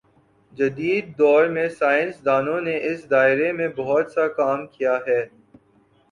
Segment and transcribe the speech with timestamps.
[0.53, 5.21] جدیددور میں سائنس دانوں نے اس دائرے میں بہت سا کام کیا ہے